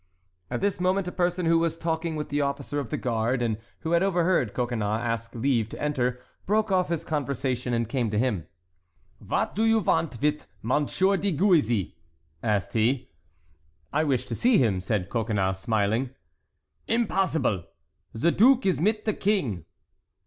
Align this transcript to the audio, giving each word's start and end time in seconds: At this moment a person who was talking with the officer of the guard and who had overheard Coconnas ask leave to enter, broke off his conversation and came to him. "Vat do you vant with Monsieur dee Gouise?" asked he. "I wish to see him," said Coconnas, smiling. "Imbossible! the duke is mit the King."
At 0.49 0.61
this 0.61 0.79
moment 0.79 1.07
a 1.07 1.11
person 1.11 1.45
who 1.45 1.59
was 1.59 1.77
talking 1.77 2.15
with 2.15 2.29
the 2.29 2.41
officer 2.41 2.79
of 2.79 2.89
the 2.89 2.97
guard 2.97 3.43
and 3.43 3.59
who 3.81 3.91
had 3.91 4.01
overheard 4.01 4.55
Coconnas 4.55 4.99
ask 4.99 5.35
leave 5.35 5.69
to 5.69 5.79
enter, 5.79 6.19
broke 6.47 6.71
off 6.71 6.89
his 6.89 7.05
conversation 7.05 7.71
and 7.71 7.87
came 7.87 8.09
to 8.09 8.17
him. 8.17 8.47
"Vat 9.19 9.53
do 9.55 9.63
you 9.63 9.79
vant 9.79 10.19
with 10.19 10.47
Monsieur 10.63 11.17
dee 11.17 11.31
Gouise?" 11.33 11.91
asked 12.41 12.73
he. 12.73 13.11
"I 13.93 14.03
wish 14.03 14.25
to 14.25 14.33
see 14.33 14.57
him," 14.57 14.81
said 14.81 15.07
Coconnas, 15.07 15.59
smiling. 15.59 16.09
"Imbossible! 16.87 17.65
the 18.11 18.31
duke 18.31 18.65
is 18.65 18.81
mit 18.81 19.05
the 19.05 19.13
King." 19.13 19.65